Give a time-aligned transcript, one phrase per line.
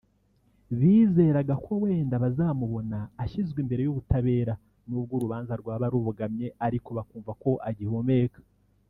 [0.77, 4.53] Bizeraga ko wenda bazamubona ashyizwe imbere y’ubutabera
[4.87, 8.39] n’ubwo urubanza rwaba rubogamye ariko bakumva ko agihumeka